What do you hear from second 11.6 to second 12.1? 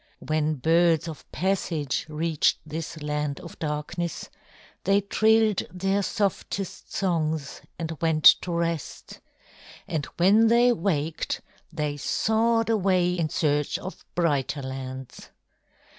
they